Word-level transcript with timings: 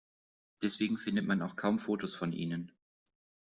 Deswegen 0.63 0.97
findet 0.97 1.27
man 1.27 1.43
auch 1.43 1.55
kaum 1.55 1.77
Fotos 1.77 2.15
von 2.15 2.33
ihnen. 2.33 2.71